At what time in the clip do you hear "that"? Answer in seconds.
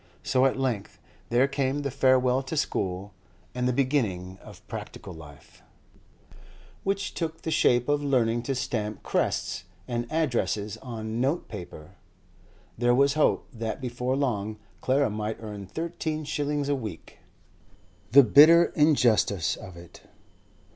13.53-13.79